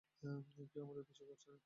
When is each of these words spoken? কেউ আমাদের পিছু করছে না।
কেউ 0.71 0.81
আমাদের 0.83 1.03
পিছু 1.03 1.23
করছে 1.25 1.47
না। 1.47 1.59